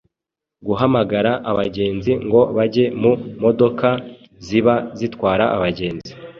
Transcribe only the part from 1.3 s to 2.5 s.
abagenzi ngo